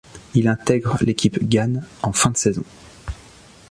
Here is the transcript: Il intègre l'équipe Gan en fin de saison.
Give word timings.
Il 0.33 0.47
intègre 0.47 0.97
l'équipe 1.03 1.47
Gan 1.47 1.81
en 2.01 2.11
fin 2.11 2.31
de 2.31 2.37
saison. 2.37 2.63